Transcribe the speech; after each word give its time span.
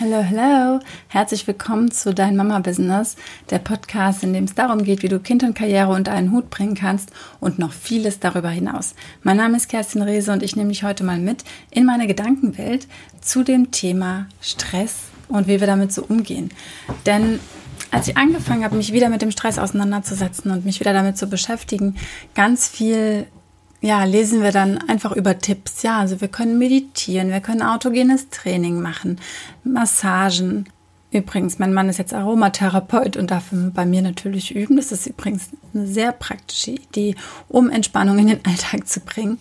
Hallo, 0.00 0.24
hallo. 0.24 0.80
Herzlich 1.08 1.46
willkommen 1.46 1.90
zu 1.90 2.14
Dein 2.14 2.34
Mama 2.34 2.60
Business, 2.60 3.14
der 3.50 3.58
Podcast, 3.58 4.24
in 4.24 4.32
dem 4.32 4.44
es 4.44 4.54
darum 4.54 4.84
geht, 4.84 5.02
wie 5.02 5.08
du 5.08 5.20
Kind 5.20 5.42
und 5.42 5.54
Karriere 5.54 5.92
unter 5.92 6.12
einen 6.12 6.32
Hut 6.32 6.48
bringen 6.48 6.74
kannst 6.74 7.10
und 7.40 7.58
noch 7.58 7.74
vieles 7.74 8.18
darüber 8.18 8.48
hinaus. 8.48 8.94
Mein 9.22 9.36
Name 9.36 9.58
ist 9.58 9.68
Kerstin 9.68 10.00
Rehse 10.00 10.32
und 10.32 10.42
ich 10.42 10.56
nehme 10.56 10.70
dich 10.70 10.82
heute 10.82 11.04
mal 11.04 11.18
mit 11.18 11.44
in 11.70 11.84
meine 11.84 12.06
Gedankenwelt 12.06 12.88
zu 13.20 13.44
dem 13.44 13.70
Thema 13.70 14.26
Stress 14.40 14.94
und 15.28 15.46
wie 15.46 15.60
wir 15.60 15.66
damit 15.66 15.92
so 15.92 16.04
umgehen. 16.04 16.50
Denn 17.04 17.38
als 17.90 18.08
ich 18.08 18.16
angefangen 18.16 18.64
habe, 18.64 18.76
mich 18.76 18.94
wieder 18.94 19.10
mit 19.10 19.20
dem 19.20 19.30
Stress 19.30 19.58
auseinanderzusetzen 19.58 20.50
und 20.52 20.64
mich 20.64 20.80
wieder 20.80 20.94
damit 20.94 21.18
zu 21.18 21.26
beschäftigen, 21.26 21.96
ganz 22.34 22.66
viel 22.66 23.26
ja, 23.82 24.04
lesen 24.04 24.42
wir 24.42 24.52
dann 24.52 24.78
einfach 24.88 25.12
über 25.12 25.38
Tipps. 25.38 25.82
Ja, 25.82 25.98
also 25.98 26.20
wir 26.20 26.28
können 26.28 26.56
meditieren, 26.56 27.30
wir 27.30 27.40
können 27.40 27.62
autogenes 27.62 28.30
Training 28.30 28.80
machen, 28.80 29.20
Massagen. 29.64 30.66
Übrigens, 31.10 31.58
mein 31.58 31.74
Mann 31.74 31.90
ist 31.90 31.98
jetzt 31.98 32.14
Aromatherapeut 32.14 33.16
und 33.16 33.30
darf 33.30 33.46
bei 33.50 33.84
mir 33.84 34.00
natürlich 34.00 34.54
üben. 34.54 34.76
Das 34.76 34.92
ist 34.92 35.06
übrigens 35.06 35.50
eine 35.74 35.86
sehr 35.86 36.12
praktische 36.12 36.70
Idee, 36.70 37.16
um 37.48 37.68
Entspannung 37.68 38.18
in 38.18 38.28
den 38.28 38.44
Alltag 38.46 38.88
zu 38.88 39.00
bringen. 39.00 39.38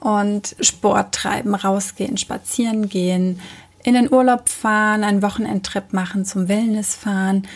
Und 0.00 0.56
Sport 0.60 1.14
treiben, 1.14 1.54
rausgehen, 1.54 2.16
spazieren 2.16 2.88
gehen, 2.88 3.40
in 3.82 3.94
den 3.94 4.12
Urlaub 4.12 4.48
fahren, 4.48 5.04
einen 5.04 5.22
Wochenendtrip 5.22 5.92
machen, 5.92 6.24
zum 6.24 6.48
Wellness 6.48 6.96
fahren, 6.96 7.46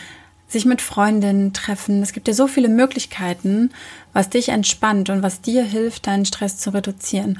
sich 0.47 0.65
mit 0.65 0.81
Freundinnen 0.81 1.53
treffen. 1.53 2.01
Es 2.01 2.13
gibt 2.13 2.27
ja 2.27 2.33
so 2.33 2.47
viele 2.47 2.69
Möglichkeiten, 2.69 3.71
was 4.13 4.29
dich 4.29 4.49
entspannt 4.49 5.09
und 5.09 5.23
was 5.23 5.41
dir 5.41 5.63
hilft, 5.63 6.07
deinen 6.07 6.25
Stress 6.25 6.57
zu 6.57 6.73
reduzieren. 6.73 7.39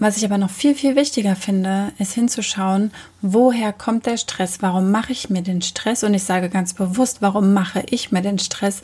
Was 0.00 0.16
ich 0.16 0.24
aber 0.24 0.38
noch 0.38 0.50
viel, 0.50 0.76
viel 0.76 0.94
wichtiger 0.94 1.34
finde, 1.34 1.90
ist 1.98 2.12
hinzuschauen, 2.12 2.92
woher 3.20 3.72
kommt 3.72 4.06
der 4.06 4.16
Stress? 4.16 4.58
Warum 4.60 4.92
mache 4.92 5.10
ich 5.10 5.28
mir 5.28 5.42
den 5.42 5.60
Stress? 5.60 6.04
Und 6.04 6.14
ich 6.14 6.22
sage 6.22 6.48
ganz 6.50 6.72
bewusst, 6.72 7.20
warum 7.20 7.52
mache 7.52 7.82
ich 7.90 8.12
mir 8.12 8.22
den 8.22 8.38
Stress? 8.38 8.82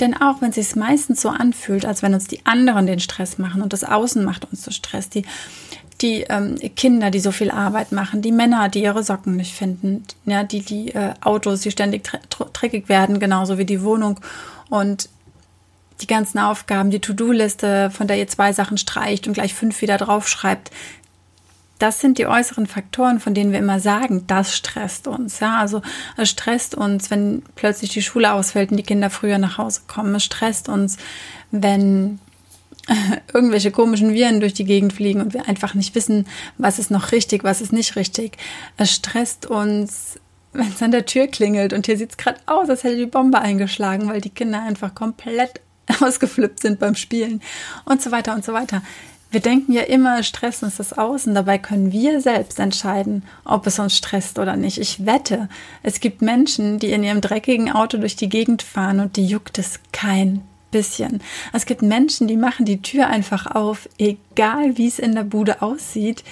Denn 0.00 0.14
auch 0.14 0.42
wenn 0.42 0.50
es 0.50 0.56
sich 0.56 0.76
meistens 0.76 1.22
so 1.22 1.30
anfühlt, 1.30 1.86
als 1.86 2.02
wenn 2.02 2.12
uns 2.12 2.26
die 2.26 2.44
anderen 2.44 2.86
den 2.86 3.00
Stress 3.00 3.38
machen 3.38 3.62
und 3.62 3.72
das 3.72 3.84
Außen 3.84 4.22
macht 4.22 4.50
uns 4.52 4.62
so 4.62 4.70
Stress, 4.70 5.08
die 5.08 5.24
die 6.00 6.22
ähm, 6.28 6.56
Kinder, 6.76 7.10
die 7.10 7.20
so 7.20 7.30
viel 7.30 7.50
Arbeit 7.50 7.92
machen, 7.92 8.22
die 8.22 8.32
Männer, 8.32 8.68
die 8.68 8.82
ihre 8.82 9.02
Socken 9.02 9.36
nicht 9.36 9.54
finden, 9.54 10.04
ja, 10.24 10.44
die 10.44 10.62
die 10.62 10.94
äh, 10.94 11.14
Autos, 11.20 11.60
die 11.60 11.70
ständig 11.70 12.08
dreckig 12.52 12.88
werden, 12.88 13.20
genauso 13.20 13.58
wie 13.58 13.66
die 13.66 13.82
Wohnung 13.82 14.20
und 14.70 15.08
die 16.00 16.06
ganzen 16.06 16.38
Aufgaben, 16.38 16.90
die 16.90 17.00
To-Do-Liste, 17.00 17.90
von 17.90 18.06
der 18.06 18.16
ihr 18.16 18.28
zwei 18.28 18.52
Sachen 18.52 18.78
streicht 18.78 19.26
und 19.26 19.34
gleich 19.34 19.52
fünf 19.52 19.82
wieder 19.82 19.98
draufschreibt. 19.98 20.70
Das 21.78 22.00
sind 22.00 22.18
die 22.18 22.26
äußeren 22.26 22.66
Faktoren, 22.66 23.20
von 23.20 23.32
denen 23.32 23.52
wir 23.52 23.58
immer 23.58 23.80
sagen, 23.80 24.26
das 24.26 24.54
stresst 24.54 25.08
uns. 25.08 25.40
Ja, 25.40 25.58
also 25.58 25.80
es 26.16 26.28
stresst 26.28 26.74
uns, 26.74 27.10
wenn 27.10 27.42
plötzlich 27.54 27.90
die 27.90 28.02
Schule 28.02 28.32
ausfällt 28.32 28.70
und 28.70 28.76
die 28.76 28.82
Kinder 28.82 29.08
früher 29.08 29.38
nach 29.38 29.58
Hause 29.58 29.82
kommen. 29.86 30.14
Es 30.14 30.24
stresst 30.24 30.68
uns, 30.68 30.98
wenn 31.50 32.18
irgendwelche 33.32 33.70
komischen 33.70 34.12
Viren 34.12 34.40
durch 34.40 34.54
die 34.54 34.64
Gegend 34.64 34.92
fliegen 34.92 35.20
und 35.20 35.34
wir 35.34 35.48
einfach 35.48 35.74
nicht 35.74 35.94
wissen, 35.94 36.26
was 36.58 36.78
ist 36.78 36.90
noch 36.90 37.12
richtig, 37.12 37.44
was 37.44 37.60
ist 37.60 37.72
nicht 37.72 37.96
richtig. 37.96 38.36
Es 38.76 38.92
stresst 38.92 39.46
uns, 39.46 40.18
wenn 40.52 40.68
es 40.68 40.82
an 40.82 40.90
der 40.90 41.06
Tür 41.06 41.26
klingelt 41.26 41.72
und 41.72 41.86
hier 41.86 41.96
sieht 41.96 42.10
es 42.10 42.16
gerade 42.16 42.40
aus, 42.46 42.68
als 42.68 42.84
hätte 42.84 42.96
die 42.96 43.06
Bombe 43.06 43.40
eingeschlagen, 43.40 44.08
weil 44.08 44.20
die 44.20 44.30
Kinder 44.30 44.62
einfach 44.62 44.94
komplett 44.94 45.60
ausgeflippt 46.00 46.60
sind 46.60 46.78
beim 46.78 46.94
Spielen 46.94 47.40
und 47.84 48.02
so 48.02 48.10
weiter 48.10 48.34
und 48.34 48.44
so 48.44 48.52
weiter. 48.52 48.82
Wir 49.32 49.40
denken 49.40 49.72
ja 49.72 49.82
immer, 49.82 50.24
Stress 50.24 50.64
uns 50.64 50.78
das 50.78 50.92
Außen. 50.92 51.36
Dabei 51.36 51.56
können 51.56 51.92
wir 51.92 52.20
selbst 52.20 52.58
entscheiden, 52.58 53.22
ob 53.44 53.64
es 53.68 53.78
uns 53.78 53.96
stresst 53.96 54.40
oder 54.40 54.56
nicht. 54.56 54.78
Ich 54.78 55.06
wette, 55.06 55.48
es 55.84 56.00
gibt 56.00 56.20
Menschen, 56.20 56.80
die 56.80 56.90
in 56.90 57.04
ihrem 57.04 57.20
dreckigen 57.20 57.70
Auto 57.70 57.98
durch 57.98 58.16
die 58.16 58.28
Gegend 58.28 58.62
fahren 58.62 58.98
und 58.98 59.16
die 59.16 59.26
juckt 59.26 59.60
es 59.60 59.78
kein 59.92 60.42
bisschen. 60.70 61.22
Es 61.52 61.66
gibt 61.66 61.82
Menschen, 61.82 62.26
die 62.26 62.36
machen 62.36 62.64
die 62.64 62.82
Tür 62.82 63.08
einfach 63.08 63.46
auf, 63.46 63.88
egal 63.98 64.76
wie 64.78 64.88
es 64.88 64.98
in 64.98 65.14
der 65.14 65.24
Bude 65.24 65.62
aussieht, 65.62 66.24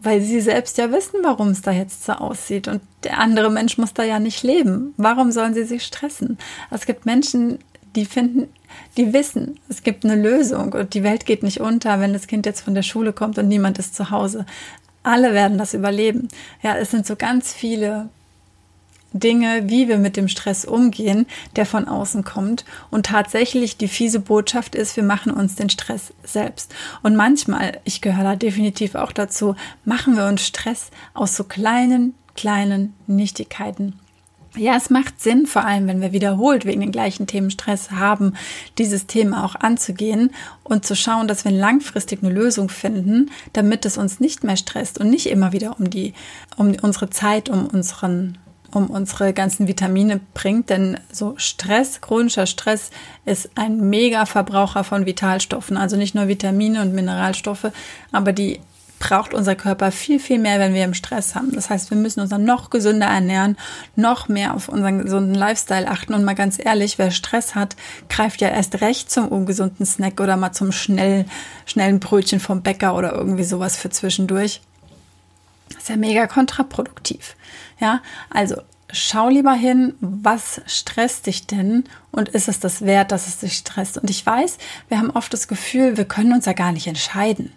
weil 0.00 0.20
sie 0.20 0.40
selbst 0.40 0.78
ja 0.78 0.92
wissen, 0.92 1.20
warum 1.22 1.48
es 1.48 1.62
da 1.62 1.70
jetzt 1.70 2.04
so 2.04 2.12
aussieht. 2.12 2.68
Und 2.68 2.82
der 3.04 3.18
andere 3.18 3.50
Mensch 3.50 3.78
muss 3.78 3.94
da 3.94 4.04
ja 4.04 4.18
nicht 4.18 4.42
leben. 4.42 4.94
Warum 4.96 5.32
sollen 5.32 5.54
sie 5.54 5.64
sich 5.64 5.84
stressen? 5.84 6.38
Es 6.70 6.86
gibt 6.86 7.06
Menschen, 7.06 7.58
die 7.96 8.04
finden, 8.04 8.48
die 8.96 9.12
wissen, 9.12 9.58
es 9.68 9.82
gibt 9.82 10.04
eine 10.04 10.16
Lösung 10.16 10.72
und 10.72 10.94
die 10.94 11.02
Welt 11.02 11.26
geht 11.26 11.42
nicht 11.42 11.60
unter, 11.60 12.00
wenn 12.00 12.12
das 12.12 12.26
Kind 12.26 12.44
jetzt 12.44 12.60
von 12.60 12.74
der 12.74 12.82
Schule 12.82 13.12
kommt 13.12 13.38
und 13.38 13.48
niemand 13.48 13.78
ist 13.78 13.94
zu 13.94 14.10
Hause. 14.10 14.46
Alle 15.02 15.32
werden 15.32 15.58
das 15.58 15.74
überleben. 15.74 16.28
Ja, 16.62 16.76
es 16.76 16.90
sind 16.90 17.06
so 17.06 17.14
ganz 17.14 17.52
viele 17.52 18.08
Dinge, 19.14 19.70
wie 19.70 19.88
wir 19.88 19.96
mit 19.96 20.16
dem 20.16 20.28
Stress 20.28 20.64
umgehen, 20.64 21.26
der 21.56 21.64
von 21.64 21.88
außen 21.88 22.24
kommt. 22.24 22.64
Und 22.90 23.06
tatsächlich 23.06 23.78
die 23.78 23.88
fiese 23.88 24.20
Botschaft 24.20 24.74
ist, 24.74 24.96
wir 24.96 25.04
machen 25.04 25.32
uns 25.32 25.54
den 25.54 25.70
Stress 25.70 26.12
selbst. 26.24 26.74
Und 27.02 27.16
manchmal, 27.16 27.80
ich 27.84 28.00
gehöre 28.00 28.24
da 28.24 28.36
definitiv 28.36 28.96
auch 28.96 29.12
dazu, 29.12 29.54
machen 29.84 30.16
wir 30.16 30.26
uns 30.26 30.44
Stress 30.44 30.90
aus 31.14 31.36
so 31.36 31.44
kleinen, 31.44 32.14
kleinen 32.34 32.94
Nichtigkeiten. 33.06 34.00
Ja, 34.56 34.76
es 34.76 34.88
macht 34.88 35.20
Sinn, 35.20 35.46
vor 35.46 35.64
allem 35.64 35.88
wenn 35.88 36.00
wir 36.00 36.12
wiederholt 36.12 36.64
wegen 36.64 36.80
den 36.80 36.92
gleichen 36.92 37.26
Themen 37.26 37.50
Stress 37.50 37.90
haben, 37.90 38.34
dieses 38.78 39.06
Thema 39.06 39.44
auch 39.44 39.56
anzugehen 39.56 40.30
und 40.62 40.84
zu 40.86 40.94
schauen, 40.94 41.26
dass 41.26 41.44
wir 41.44 41.50
langfristig 41.50 42.22
eine 42.22 42.32
Lösung 42.32 42.68
finden, 42.68 43.32
damit 43.52 43.84
es 43.84 43.98
uns 43.98 44.20
nicht 44.20 44.44
mehr 44.44 44.56
stresst 44.56 44.98
und 44.98 45.10
nicht 45.10 45.26
immer 45.26 45.52
wieder 45.52 45.78
um 45.80 45.90
die, 45.90 46.14
um 46.56 46.72
unsere 46.82 47.10
Zeit, 47.10 47.48
um 47.48 47.66
unseren 47.66 48.38
um 48.74 48.90
unsere 48.90 49.32
ganzen 49.32 49.68
Vitamine 49.68 50.20
bringt, 50.34 50.70
denn 50.70 50.98
so 51.10 51.34
Stress, 51.36 52.00
chronischer 52.00 52.46
Stress 52.46 52.90
ist 53.24 53.50
ein 53.54 53.88
Mega-Verbraucher 53.88 54.84
von 54.84 55.06
Vitalstoffen, 55.06 55.76
also 55.76 55.96
nicht 55.96 56.14
nur 56.14 56.28
Vitamine 56.28 56.82
und 56.82 56.94
Mineralstoffe, 56.94 57.70
aber 58.12 58.32
die 58.32 58.60
braucht 58.98 59.34
unser 59.34 59.54
Körper 59.54 59.90
viel, 59.90 60.18
viel 60.18 60.38
mehr, 60.38 60.58
wenn 60.58 60.72
wir 60.72 60.84
im 60.84 60.94
Stress 60.94 61.34
haben. 61.34 61.52
Das 61.52 61.68
heißt, 61.68 61.90
wir 61.90 61.98
müssen 61.98 62.20
uns 62.20 62.30
dann 62.30 62.44
noch 62.44 62.70
gesünder 62.70 63.06
ernähren, 63.06 63.58
noch 63.96 64.28
mehr 64.28 64.54
auf 64.54 64.70
unseren 64.70 65.02
gesunden 65.02 65.34
Lifestyle 65.34 65.88
achten. 65.88 66.14
Und 66.14 66.24
mal 66.24 66.34
ganz 66.34 66.58
ehrlich, 66.58 66.96
wer 66.96 67.10
Stress 67.10 67.54
hat, 67.54 67.76
greift 68.08 68.40
ja 68.40 68.48
erst 68.48 68.80
recht 68.80 69.10
zum 69.10 69.28
ungesunden 69.28 69.84
Snack 69.84 70.20
oder 70.20 70.38
mal 70.38 70.52
zum 70.52 70.72
schnell, 70.72 71.26
schnellen 71.66 72.00
Brötchen 72.00 72.40
vom 72.40 72.62
Bäcker 72.62 72.96
oder 72.96 73.12
irgendwie 73.12 73.44
sowas 73.44 73.76
für 73.76 73.90
zwischendurch. 73.90 74.62
Das 75.68 75.82
ist 75.82 75.88
ja 75.88 75.96
mega 75.96 76.26
kontraproduktiv. 76.26 77.36
Ja, 77.80 78.00
also 78.30 78.56
schau 78.90 79.28
lieber 79.28 79.52
hin, 79.52 79.94
was 80.00 80.60
stresst 80.66 81.26
dich 81.26 81.46
denn 81.46 81.84
und 82.12 82.28
ist 82.28 82.48
es 82.48 82.60
das 82.60 82.82
wert, 82.82 83.12
dass 83.12 83.26
es 83.26 83.38
dich 83.38 83.54
stresst? 83.54 83.98
Und 83.98 84.10
ich 84.10 84.24
weiß, 84.24 84.58
wir 84.88 84.98
haben 84.98 85.10
oft 85.10 85.32
das 85.32 85.48
Gefühl, 85.48 85.96
wir 85.96 86.04
können 86.04 86.32
uns 86.32 86.46
ja 86.46 86.52
gar 86.52 86.72
nicht 86.72 86.86
entscheiden. 86.86 87.52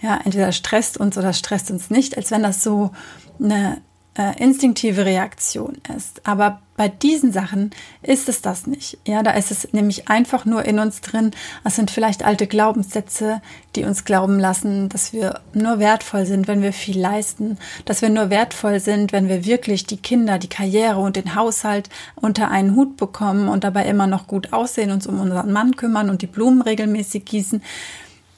Ja, 0.00 0.18
entweder 0.24 0.52
stresst 0.52 0.96
uns 0.96 1.16
oder 1.18 1.32
stresst 1.32 1.70
uns 1.70 1.90
nicht, 1.90 2.16
als 2.16 2.30
wenn 2.30 2.42
das 2.42 2.62
so 2.62 2.90
eine 3.38 3.82
äh, 4.16 4.42
instinktive 4.42 5.04
Reaktion 5.04 5.78
ist. 5.94 6.26
Aber 6.26 6.62
bei 6.80 6.88
diesen 6.88 7.30
Sachen 7.30 7.72
ist 8.00 8.30
es 8.30 8.40
das 8.40 8.66
nicht. 8.66 8.96
Ja, 9.06 9.22
da 9.22 9.32
ist 9.32 9.50
es 9.50 9.70
nämlich 9.74 10.08
einfach 10.08 10.46
nur 10.46 10.64
in 10.64 10.78
uns 10.78 11.02
drin. 11.02 11.32
Es 11.62 11.76
sind 11.76 11.90
vielleicht 11.90 12.24
alte 12.24 12.46
Glaubenssätze, 12.46 13.42
die 13.76 13.84
uns 13.84 14.06
glauben 14.06 14.38
lassen, 14.38 14.88
dass 14.88 15.12
wir 15.12 15.40
nur 15.52 15.78
wertvoll 15.78 16.24
sind, 16.24 16.48
wenn 16.48 16.62
wir 16.62 16.72
viel 16.72 16.98
leisten, 16.98 17.58
dass 17.84 18.00
wir 18.00 18.08
nur 18.08 18.30
wertvoll 18.30 18.80
sind, 18.80 19.12
wenn 19.12 19.28
wir 19.28 19.44
wirklich 19.44 19.84
die 19.84 19.98
Kinder, 19.98 20.38
die 20.38 20.48
Karriere 20.48 21.00
und 21.00 21.16
den 21.16 21.34
Haushalt 21.34 21.90
unter 22.16 22.50
einen 22.50 22.74
Hut 22.74 22.96
bekommen 22.96 23.48
und 23.48 23.62
dabei 23.62 23.84
immer 23.84 24.06
noch 24.06 24.26
gut 24.26 24.54
aussehen, 24.54 24.90
uns 24.90 25.06
um 25.06 25.20
unseren 25.20 25.52
Mann 25.52 25.76
kümmern 25.76 26.08
und 26.08 26.22
die 26.22 26.28
Blumen 26.28 26.62
regelmäßig 26.62 27.26
gießen. 27.26 27.60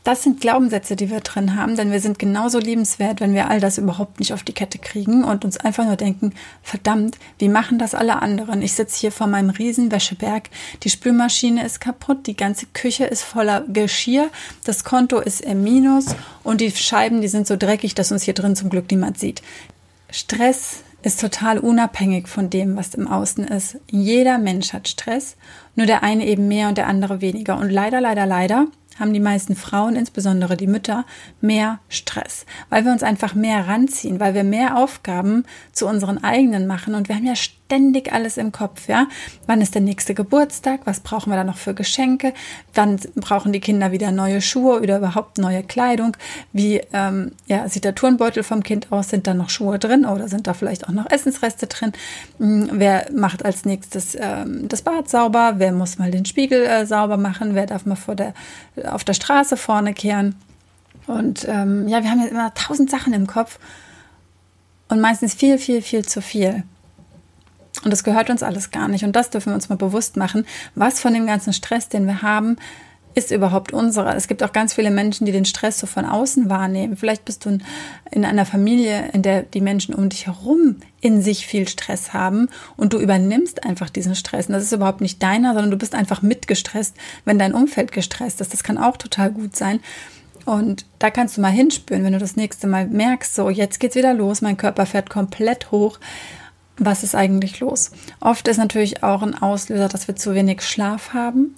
Das 0.04 0.24
sind 0.24 0.40
Glaubenssätze, 0.40 0.96
die 0.96 1.10
wir 1.10 1.20
drin 1.20 1.54
haben, 1.54 1.76
denn 1.76 1.92
wir 1.92 2.00
sind 2.00 2.18
genauso 2.18 2.58
liebenswert, 2.58 3.20
wenn 3.20 3.34
wir 3.34 3.48
all 3.48 3.60
das 3.60 3.78
überhaupt 3.78 4.18
nicht 4.18 4.32
auf 4.32 4.42
die 4.42 4.52
Kette 4.52 4.78
kriegen 4.78 5.22
und 5.22 5.44
uns 5.44 5.58
einfach 5.58 5.84
nur 5.84 5.94
denken, 5.94 6.34
verdammt, 6.60 7.18
wie 7.38 7.48
machen 7.48 7.78
das 7.78 7.94
alle 7.94 8.20
anderen? 8.20 8.62
Ich 8.62 8.72
sitze 8.72 8.98
hier 8.98 9.12
vor 9.12 9.28
meinem 9.28 9.50
riesen 9.50 9.92
Wäscheberg, 9.92 10.50
die 10.82 10.90
Spülmaschine 10.90 11.64
ist 11.64 11.80
kaputt, 11.80 12.26
die 12.26 12.36
ganze 12.36 12.66
Küche 12.66 13.04
ist 13.04 13.22
voller 13.22 13.64
Geschirr, 13.68 14.28
das 14.64 14.82
Konto 14.82 15.20
ist 15.20 15.40
im 15.40 15.62
Minus 15.62 16.16
und 16.42 16.60
die 16.60 16.72
Scheiben, 16.72 17.20
die 17.20 17.28
sind 17.28 17.46
so 17.46 17.56
dreckig, 17.56 17.94
dass 17.94 18.10
uns 18.10 18.24
hier 18.24 18.34
drin 18.34 18.56
zum 18.56 18.70
Glück 18.70 18.90
niemand 18.90 19.20
sieht. 19.20 19.40
Stress 20.10 20.82
ist 21.02 21.20
total 21.20 21.58
unabhängig 21.58 22.26
von 22.26 22.50
dem, 22.50 22.76
was 22.76 22.94
im 22.94 23.06
Außen 23.06 23.44
ist. 23.44 23.76
Jeder 23.88 24.38
Mensch 24.38 24.72
hat 24.72 24.88
Stress, 24.88 25.36
nur 25.76 25.86
der 25.86 26.02
eine 26.02 26.26
eben 26.26 26.48
mehr 26.48 26.68
und 26.68 26.78
der 26.78 26.86
andere 26.86 27.20
weniger. 27.20 27.56
Und 27.56 27.70
leider, 27.70 28.00
leider, 28.00 28.26
leider 28.26 28.66
haben 28.98 29.12
die 29.12 29.20
meisten 29.20 29.56
Frauen, 29.56 29.96
insbesondere 29.96 30.56
die 30.56 30.66
Mütter, 30.66 31.04
mehr 31.40 31.78
Stress, 31.88 32.46
weil 32.70 32.84
wir 32.84 32.92
uns 32.92 33.02
einfach 33.02 33.34
mehr 33.34 33.68
ranziehen, 33.68 34.20
weil 34.20 34.34
wir 34.34 34.44
mehr 34.44 34.76
Aufgaben 34.76 35.44
zu 35.72 35.86
unseren 35.86 36.22
eigenen 36.22 36.66
machen 36.66 36.94
und 36.94 37.08
wir 37.08 37.16
haben 37.16 37.26
ja 37.26 37.36
ständig 37.72 38.12
alles 38.12 38.36
im 38.36 38.52
Kopf, 38.52 38.86
ja. 38.86 39.06
Wann 39.46 39.62
ist 39.62 39.74
der 39.74 39.80
nächste 39.80 40.12
Geburtstag? 40.12 40.80
Was 40.84 41.00
brauchen 41.00 41.30
wir 41.30 41.36
da 41.36 41.44
noch 41.44 41.56
für 41.56 41.72
Geschenke? 41.72 42.34
Wann 42.74 43.00
brauchen 43.14 43.52
die 43.52 43.60
Kinder 43.60 43.92
wieder 43.92 44.12
neue 44.12 44.42
Schuhe 44.42 44.78
oder 44.80 44.98
überhaupt 44.98 45.38
neue 45.38 45.62
Kleidung? 45.62 46.14
Wie 46.52 46.82
ähm, 46.92 47.32
ja, 47.46 47.66
sieht 47.70 47.84
der 47.84 47.94
Turnbeutel 47.94 48.42
vom 48.42 48.62
Kind 48.62 48.92
aus? 48.92 49.08
Sind 49.08 49.26
da 49.26 49.32
noch 49.32 49.48
Schuhe 49.48 49.78
drin 49.78 50.04
oder 50.04 50.28
sind 50.28 50.46
da 50.46 50.52
vielleicht 50.52 50.86
auch 50.86 50.92
noch 50.92 51.10
Essensreste 51.10 51.66
drin? 51.66 51.92
Hm, 52.38 52.68
wer 52.72 53.06
macht 53.10 53.42
als 53.42 53.64
nächstes 53.64 54.18
ähm, 54.20 54.68
das 54.68 54.82
Bad 54.82 55.08
sauber? 55.08 55.54
Wer 55.56 55.72
muss 55.72 55.96
mal 55.96 56.10
den 56.10 56.26
Spiegel 56.26 56.64
äh, 56.64 56.84
sauber 56.84 57.16
machen? 57.16 57.54
Wer 57.54 57.64
darf 57.64 57.86
mal 57.86 57.96
vor 57.96 58.16
der, 58.16 58.34
auf 58.86 59.04
der 59.04 59.14
Straße 59.14 59.56
vorne 59.56 59.94
kehren? 59.94 60.36
Und 61.06 61.46
ähm, 61.48 61.88
ja, 61.88 62.02
wir 62.02 62.10
haben 62.10 62.20
ja 62.20 62.28
immer 62.28 62.54
tausend 62.54 62.90
Sachen 62.90 63.12
im 63.12 63.26
Kopf 63.26 63.58
und 64.88 65.00
meistens 65.00 65.34
viel, 65.34 65.58
viel, 65.58 65.82
viel 65.82 66.04
zu 66.04 66.20
viel. 66.22 66.64
Und 67.84 67.90
das 67.90 68.04
gehört 68.04 68.30
uns 68.30 68.42
alles 68.42 68.70
gar 68.70 68.88
nicht. 68.88 69.04
Und 69.04 69.16
das 69.16 69.30
dürfen 69.30 69.50
wir 69.50 69.54
uns 69.54 69.68
mal 69.68 69.76
bewusst 69.76 70.16
machen. 70.16 70.46
Was 70.74 71.00
von 71.00 71.14
dem 71.14 71.26
ganzen 71.26 71.52
Stress, 71.52 71.88
den 71.88 72.06
wir 72.06 72.22
haben, 72.22 72.56
ist 73.14 73.30
überhaupt 73.30 73.72
unsere. 73.72 74.14
Es 74.14 74.28
gibt 74.28 74.42
auch 74.42 74.52
ganz 74.52 74.74
viele 74.74 74.90
Menschen, 74.90 75.26
die 75.26 75.32
den 75.32 75.44
Stress 75.44 75.78
so 75.78 75.86
von 75.86 76.04
außen 76.04 76.50
wahrnehmen. 76.50 76.96
Vielleicht 76.96 77.24
bist 77.24 77.44
du 77.44 77.58
in 78.10 78.24
einer 78.24 78.46
Familie, 78.46 79.10
in 79.12 79.22
der 79.22 79.42
die 79.42 79.60
Menschen 79.60 79.94
um 79.94 80.08
dich 80.08 80.26
herum 80.26 80.76
in 81.00 81.22
sich 81.22 81.46
viel 81.46 81.68
Stress 81.68 82.12
haben 82.12 82.48
und 82.76 82.92
du 82.92 82.98
übernimmst 82.98 83.64
einfach 83.64 83.90
diesen 83.90 84.14
Stress. 84.14 84.46
Und 84.46 84.54
das 84.54 84.64
ist 84.64 84.72
überhaupt 84.72 85.00
nicht 85.00 85.22
deiner, 85.22 85.52
sondern 85.54 85.70
du 85.70 85.78
bist 85.78 85.94
einfach 85.94 86.22
mitgestresst, 86.22 86.96
wenn 87.24 87.38
dein 87.38 87.54
Umfeld 87.54 87.92
gestresst 87.92 88.40
ist. 88.40 88.52
Das 88.52 88.62
kann 88.62 88.78
auch 88.78 88.96
total 88.96 89.30
gut 89.30 89.56
sein. 89.56 89.80
Und 90.44 90.86
da 90.98 91.10
kannst 91.10 91.36
du 91.36 91.40
mal 91.40 91.52
hinspüren, 91.52 92.04
wenn 92.04 92.12
du 92.12 92.18
das 92.18 92.36
nächste 92.36 92.66
Mal 92.66 92.86
merkst, 92.86 93.34
so 93.34 93.48
jetzt 93.48 93.78
geht's 93.78 93.94
wieder 93.94 94.12
los, 94.12 94.42
mein 94.42 94.56
Körper 94.56 94.86
fährt 94.86 95.08
komplett 95.08 95.70
hoch 95.70 96.00
was 96.78 97.02
ist 97.02 97.14
eigentlich 97.14 97.60
los? 97.60 97.90
Oft 98.20 98.48
ist 98.48 98.56
natürlich 98.56 99.02
auch 99.02 99.22
ein 99.22 99.40
Auslöser, 99.40 99.88
dass 99.88 100.08
wir 100.08 100.16
zu 100.16 100.34
wenig 100.34 100.62
Schlaf 100.62 101.12
haben. 101.12 101.54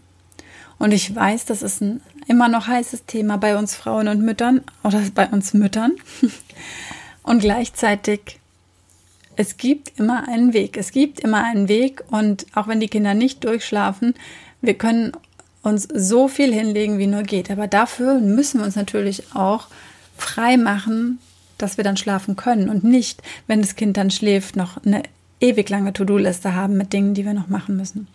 Und 0.79 0.93
ich 0.93 1.15
weiß, 1.15 1.45
das 1.45 1.63
ist 1.63 1.81
ein 1.81 2.01
immer 2.27 2.49
noch 2.49 2.67
heißes 2.67 3.07
Thema 3.07 3.37
bei 3.37 3.57
uns 3.57 3.75
Frauen 3.75 4.09
und 4.09 4.23
Müttern 4.23 4.63
oder 4.83 5.01
bei 5.15 5.29
uns 5.29 5.55
Müttern. 5.55 5.93
Und 7.23 7.41
gleichzeitig, 7.41 8.39
es 9.37 9.57
gibt 9.57 9.99
immer 9.99 10.29
einen 10.29 10.53
Weg. 10.53 10.77
Es 10.77 10.93
gibt 10.93 11.21
immer 11.21 11.43
einen 11.43 11.69
Weg. 11.69 12.05
Und 12.11 12.45
auch 12.55 12.69
wenn 12.69 12.81
die 12.81 12.89
Kinder 12.89 13.15
nicht 13.15 13.45
durchschlafen, 13.45 14.15
wir 14.61 14.75
können 14.75 15.13
uns 15.63 15.89
so 15.91 16.29
viel 16.29 16.53
hinlegen, 16.53 16.99
wie 16.99 17.07
nur 17.07 17.23
geht. 17.23 17.51
Aber 17.51 17.67
dafür 17.67 18.21
müssen 18.21 18.61
wir 18.61 18.67
uns 18.67 18.77
natürlich 18.77 19.35
auch 19.35 19.69
frei 20.19 20.59
machen 20.59 21.19
dass 21.59 21.77
wir 21.77 21.85
dann 21.85 21.97
schlafen 21.97 22.37
können 22.37 22.69
und 22.69 22.85
nicht, 22.85 23.23
wenn 23.47 23.61
das 23.61 23.77
Kind 23.77 23.97
dann 23.97 24.11
schläft, 24.11 24.57
noch 24.57 24.85
eine 24.85 25.03
ewig 25.41 25.69
lange 25.69 25.93
To-Do-Liste 25.93 26.55
haben 26.55 26.77
mit 26.77 26.93
Dingen, 26.93 27.15
die 27.15 27.25
wir 27.25 27.35
noch 27.35 27.49
machen 27.49 27.77
müssen. 27.77 28.07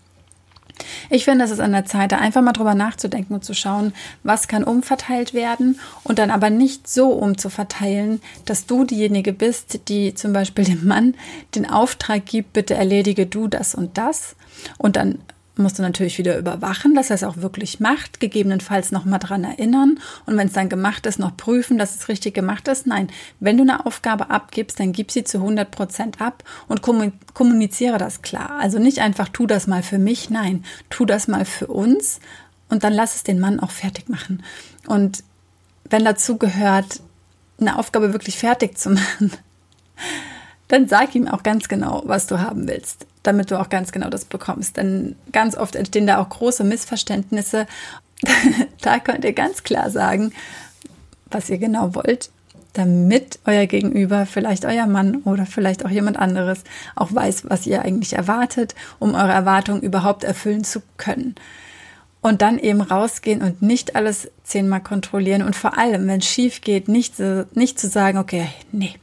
Ich 1.10 1.26
finde, 1.26 1.46
es 1.46 1.52
ist 1.52 1.60
an 1.60 1.72
der 1.72 1.86
Zeit, 1.86 2.12
da 2.12 2.18
einfach 2.18 2.42
mal 2.42 2.54
drüber 2.54 2.76
nachzudenken 2.76 3.34
und 3.34 3.44
zu 3.44 3.54
schauen, 3.54 3.94
was 4.24 4.48
kann 4.48 4.64
umverteilt 4.64 5.34
werden 5.34 5.80
und 6.04 6.20
dann 6.20 6.30
aber 6.30 6.50
nicht 6.50 6.88
so 6.88 7.10
umzuverteilen, 7.10 8.22
dass 8.46 8.68
du 8.68 8.84
diejenige 8.84 9.34
bist, 9.34 9.90
die 9.90 10.14
zum 10.14 10.34
Beispiel 10.34 10.66
dem 10.66 10.86
Mann 10.86 11.16
den 11.56 11.68
Auftrag 11.68 12.26
gibt, 12.26 12.54
bitte 12.54 12.76
erledige 12.76 13.26
du 13.26 13.48
das 13.48 13.74
und 13.74 13.98
das 13.98 14.36
und 14.78 14.96
dann 14.96 15.20
musst 15.60 15.78
du 15.78 15.84
natürlich 15.84 16.18
wieder 16.18 16.38
überwachen, 16.38 16.96
dass 16.96 17.10
er 17.10 17.16
es 17.16 17.24
auch 17.24 17.38
wirklich 17.38 17.80
macht, 17.80 18.20
gegebenenfalls 18.20 18.92
nochmal 18.92 19.20
dran 19.20 19.44
erinnern 19.44 20.00
und 20.26 20.38
wenn 20.38 20.48
es 20.48 20.54
dann 20.54 20.70
gemacht 20.70 21.06
ist, 21.06 21.20
noch 21.20 21.36
prüfen, 21.38 21.78
dass 21.78 21.96
es 21.96 22.08
richtig 22.08 22.34
gemacht 22.34 22.68
ist. 22.68 22.88
Nein, 22.88 23.10
wenn 23.40 23.58
du 23.58 23.64
eine 23.64 23.86
Aufgabe 23.86 24.30
abgibst, 24.30 24.80
dann 24.80 24.92
gib 24.92 25.12
sie 25.12 25.24
zu 25.24 25.38
100 25.38 25.70
Prozent 25.70 26.22
ab 26.22 26.44
und 26.68 26.82
kommuniziere 26.82 27.98
das 27.98 28.22
klar. 28.22 28.58
Also 28.60 28.80
nicht 28.80 29.00
einfach, 29.00 29.30
tu 29.30 29.46
das 29.46 29.68
mal 29.68 29.84
für 29.84 30.00
mich, 30.00 30.30
nein, 30.30 30.64
tu 30.90 31.06
das 31.06 31.28
mal 31.28 31.46
für 31.46 31.68
uns 31.68 32.20
und 32.70 32.84
dann 32.84 32.94
lass 32.94 33.16
es 33.16 33.24
den 33.24 33.40
Mann 33.40 33.60
auch 33.60 33.72
fertig 33.72 34.10
machen. 34.10 34.44
Und 34.88 35.24
wenn 35.90 36.06
dazu 36.06 36.38
gehört, 36.38 37.02
eine 37.60 37.78
Aufgabe 37.78 38.14
wirklich 38.14 38.38
fertig 38.38 38.78
zu 38.78 38.90
machen, 38.92 39.32
dann 40.70 40.88
sag 40.88 41.14
ihm 41.16 41.28
auch 41.28 41.44
ganz 41.44 41.68
genau, 41.68 42.04
was 42.06 42.28
du 42.28 42.40
haben 42.40 42.68
willst 42.68 43.06
damit 43.24 43.52
du 43.52 43.60
auch 43.60 43.70
ganz 43.70 43.92
genau 43.92 44.10
das 44.10 44.26
bekommst. 44.26 44.78
Denn 44.78 45.16
ganz 45.32 45.56
oft 45.56 45.76
entstehen 45.76 46.08
da 46.08 46.20
auch 46.20 46.30
große 46.30 46.64
Missverständnisse. 46.64 47.68
da 48.82 49.00
könnt 49.00 49.26
ihr 49.26 49.34
ganz 49.34 49.64
klar 49.64 49.90
sagen, 49.90 50.32
was 51.32 51.50
ihr 51.50 51.58
genau 51.58 51.96
wollt, 51.96 52.32
damit 52.74 53.40
euer 53.46 53.66
Gegenüber, 53.66 54.26
vielleicht 54.26 54.66
euer 54.66 54.88
Mann 54.88 55.18
oder 55.26 55.46
vielleicht 55.46 55.86
auch 55.86 55.90
jemand 55.90 56.18
anderes, 56.18 56.64
auch 56.96 57.14
weiß, 57.14 57.50
was 57.50 57.68
ihr 57.68 57.82
eigentlich 57.82 58.14
erwartet, 58.14 58.76
um 59.00 59.16
eure 59.16 59.32
Erwartungen 59.32 59.82
überhaupt 59.82 60.24
erfüllen 60.24 60.64
zu 60.64 60.82
können. 60.98 61.36
Und 62.22 62.42
dann 62.42 62.60
eben 62.60 62.82
rausgehen 62.82 63.42
und 63.42 63.62
nicht 63.62 63.96
alles 63.96 64.30
zehnmal 64.44 64.82
kontrollieren 64.82 65.42
und 65.42 65.56
vor 65.56 65.78
allem, 65.78 66.06
wenn 66.08 66.20
es 66.20 66.26
schief 66.26 66.60
geht, 66.62 66.90
nicht, 66.90 67.16
nicht 67.54 67.80
zu 67.80 67.88
sagen, 67.88 68.18
okay, 68.18 68.50
nee, 68.74 68.96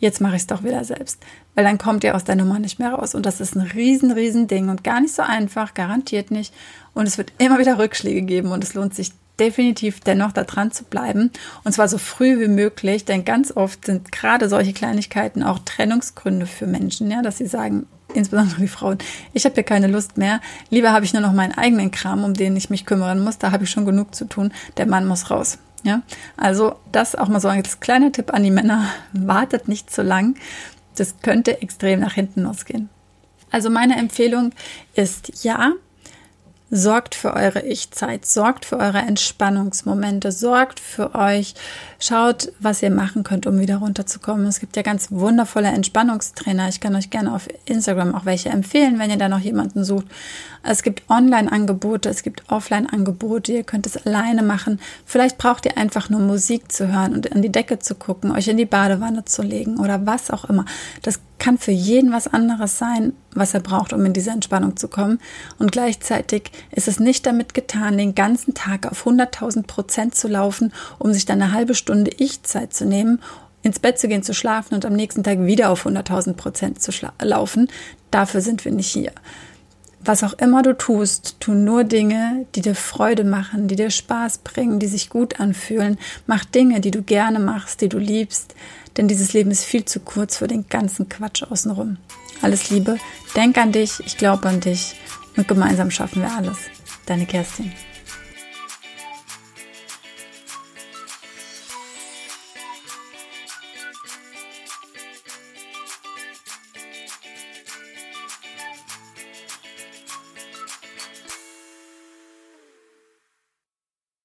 jetzt 0.00 0.20
mache 0.20 0.34
ich 0.34 0.42
es 0.42 0.46
doch 0.46 0.64
wieder 0.64 0.84
selbst. 0.84 1.22
Weil 1.54 1.64
dann 1.64 1.78
kommt 1.78 2.02
ihr 2.02 2.16
aus 2.16 2.24
der 2.24 2.36
Nummer 2.36 2.58
nicht 2.58 2.78
mehr 2.78 2.92
raus. 2.92 3.14
Und 3.14 3.26
das 3.26 3.40
ist 3.40 3.54
ein 3.54 3.62
riesen, 3.62 4.10
riesen 4.10 4.48
Ding 4.48 4.68
und 4.68 4.82
gar 4.82 5.00
nicht 5.00 5.14
so 5.14 5.22
einfach, 5.22 5.74
garantiert 5.74 6.30
nicht. 6.30 6.52
Und 6.94 7.06
es 7.06 7.18
wird 7.18 7.32
immer 7.38 7.58
wieder 7.58 7.78
Rückschläge 7.78 8.22
geben 8.22 8.50
und 8.50 8.64
es 8.64 8.74
lohnt 8.74 8.94
sich 8.94 9.12
definitiv 9.38 10.00
dennoch 10.00 10.32
da 10.32 10.44
dran 10.44 10.70
zu 10.70 10.84
bleiben. 10.84 11.30
Und 11.64 11.72
zwar 11.72 11.88
so 11.88 11.98
früh 11.98 12.40
wie 12.40 12.48
möglich, 12.48 13.04
denn 13.04 13.24
ganz 13.24 13.56
oft 13.56 13.86
sind 13.86 14.12
gerade 14.12 14.48
solche 14.48 14.72
Kleinigkeiten 14.72 15.42
auch 15.42 15.58
Trennungsgründe 15.60 16.46
für 16.46 16.66
Menschen, 16.66 17.10
ja, 17.10 17.22
dass 17.22 17.38
sie 17.38 17.46
sagen, 17.46 17.86
insbesondere 18.14 18.60
die 18.60 18.68
Frauen, 18.68 18.98
ich 19.32 19.44
habe 19.44 19.54
hier 19.54 19.64
keine 19.64 19.86
Lust 19.86 20.18
mehr. 20.18 20.40
Lieber 20.68 20.92
habe 20.92 21.04
ich 21.04 21.14
nur 21.14 21.22
noch 21.22 21.32
meinen 21.32 21.56
eigenen 21.56 21.90
Kram, 21.90 22.24
um 22.24 22.34
den 22.34 22.56
ich 22.56 22.70
mich 22.70 22.86
kümmern 22.86 23.24
muss. 23.24 23.38
Da 23.38 23.50
habe 23.50 23.64
ich 23.64 23.70
schon 23.70 23.86
genug 23.86 24.14
zu 24.14 24.26
tun. 24.26 24.52
Der 24.76 24.86
Mann 24.86 25.06
muss 25.06 25.30
raus. 25.30 25.58
Ja, 25.82 26.02
also 26.36 26.74
das 26.92 27.14
auch 27.14 27.28
mal 27.28 27.40
so 27.40 27.48
als 27.48 27.80
kleiner 27.80 28.12
Tipp 28.12 28.34
an 28.34 28.42
die 28.42 28.50
Männer. 28.50 28.86
Wartet 29.12 29.68
nicht 29.68 29.90
zu 29.90 30.02
lang. 30.02 30.36
Das 30.96 31.20
könnte 31.22 31.62
extrem 31.62 32.00
nach 32.00 32.14
hinten 32.14 32.42
losgehen. 32.42 32.90
Also 33.50 33.70
meine 33.70 33.96
Empfehlung 33.96 34.52
ist 34.94 35.44
ja, 35.44 35.72
Sorgt 36.72 37.16
für 37.16 37.34
eure 37.34 37.62
Ich-Zeit, 37.62 38.24
sorgt 38.24 38.64
für 38.64 38.78
eure 38.78 38.98
Entspannungsmomente, 38.98 40.30
sorgt 40.30 40.78
für 40.78 41.16
euch. 41.16 41.54
Schaut, 41.98 42.52
was 42.60 42.80
ihr 42.80 42.90
machen 42.90 43.24
könnt, 43.24 43.46
um 43.46 43.58
wieder 43.58 43.78
runterzukommen. 43.78 44.46
Es 44.46 44.60
gibt 44.60 44.76
ja 44.76 44.82
ganz 44.82 45.10
wundervolle 45.10 45.68
Entspannungstrainer. 45.68 46.68
Ich 46.68 46.80
kann 46.80 46.94
euch 46.94 47.10
gerne 47.10 47.34
auf 47.34 47.48
Instagram 47.64 48.14
auch 48.14 48.24
welche 48.24 48.50
empfehlen, 48.50 49.00
wenn 49.00 49.10
ihr 49.10 49.18
da 49.18 49.28
noch 49.28 49.40
jemanden 49.40 49.84
sucht. 49.84 50.06
Es 50.62 50.82
gibt 50.82 51.08
Online-Angebote, 51.10 52.08
es 52.08 52.22
gibt 52.22 52.50
Offline-Angebote. 52.50 53.52
Ihr 53.52 53.64
könnt 53.64 53.86
es 53.86 54.06
alleine 54.06 54.42
machen. 54.42 54.78
Vielleicht 55.06 55.38
braucht 55.38 55.66
ihr 55.66 55.76
einfach 55.76 56.08
nur 56.08 56.20
Musik 56.20 56.70
zu 56.70 56.92
hören 56.92 57.14
und 57.14 57.32
an 57.32 57.42
die 57.42 57.50
Decke 57.50 57.80
zu 57.80 57.96
gucken, 57.96 58.30
euch 58.30 58.46
in 58.46 58.56
die 58.56 58.64
Badewanne 58.64 59.24
zu 59.24 59.42
legen 59.42 59.78
oder 59.78 60.06
was 60.06 60.30
auch 60.30 60.44
immer. 60.44 60.66
Das 61.02 61.20
kann 61.40 61.58
für 61.58 61.72
jeden 61.72 62.12
was 62.12 62.28
anderes 62.28 62.78
sein, 62.78 63.14
was 63.34 63.54
er 63.54 63.60
braucht, 63.60 63.92
um 63.92 64.04
in 64.04 64.12
diese 64.12 64.30
Entspannung 64.30 64.76
zu 64.76 64.88
kommen. 64.88 65.20
Und 65.58 65.72
gleichzeitig 65.72 66.50
ist 66.70 66.88
es 66.88 67.00
nicht 67.00 67.26
damit 67.26 67.54
getan, 67.54 67.98
den 67.98 68.14
ganzen 68.14 68.54
Tag 68.54 68.90
auf 68.90 69.06
100.000 69.06 69.66
Prozent 69.66 70.14
zu 70.14 70.28
laufen, 70.28 70.72
um 70.98 71.12
sich 71.12 71.26
dann 71.26 71.40
eine 71.40 71.52
halbe 71.52 71.74
Stunde 71.74 72.10
Ich-Zeit 72.16 72.72
zu 72.74 72.84
nehmen, 72.84 73.20
ins 73.62 73.78
Bett 73.78 73.98
zu 73.98 74.08
gehen, 74.08 74.22
zu 74.22 74.34
schlafen 74.34 74.74
und 74.74 74.84
am 74.86 74.94
nächsten 74.94 75.22
Tag 75.22 75.40
wieder 75.40 75.70
auf 75.70 75.86
100.000 75.86 76.34
Prozent 76.34 76.82
zu 76.82 76.92
laufen. 77.20 77.68
Dafür 78.10 78.40
sind 78.40 78.64
wir 78.64 78.72
nicht 78.72 78.90
hier. 78.90 79.12
Was 80.02 80.24
auch 80.24 80.32
immer 80.34 80.62
du 80.62 80.76
tust, 80.76 81.36
tu 81.40 81.52
nur 81.52 81.84
Dinge, 81.84 82.46
die 82.54 82.62
dir 82.62 82.74
Freude 82.74 83.22
machen, 83.22 83.68
die 83.68 83.76
dir 83.76 83.90
Spaß 83.90 84.38
bringen, 84.38 84.78
die 84.78 84.86
sich 84.86 85.10
gut 85.10 85.40
anfühlen. 85.40 85.98
Mach 86.26 86.44
Dinge, 86.44 86.80
die 86.80 86.90
du 86.90 87.02
gerne 87.02 87.38
machst, 87.38 87.82
die 87.82 87.88
du 87.90 87.98
liebst, 87.98 88.54
denn 88.96 89.08
dieses 89.08 89.34
Leben 89.34 89.50
ist 89.50 89.64
viel 89.64 89.84
zu 89.84 90.00
kurz 90.00 90.38
für 90.38 90.48
den 90.48 90.66
ganzen 90.68 91.08
Quatsch 91.08 91.42
außenrum. 91.42 91.98
Alles 92.40 92.70
Liebe, 92.70 92.96
denk 93.36 93.58
an 93.58 93.72
dich, 93.72 94.00
ich 94.06 94.16
glaube 94.16 94.48
an 94.48 94.60
dich 94.60 94.94
und 95.36 95.46
gemeinsam 95.46 95.90
schaffen 95.90 96.22
wir 96.22 96.32
alles. 96.34 96.56
Deine 97.04 97.26
Kerstin. 97.26 97.70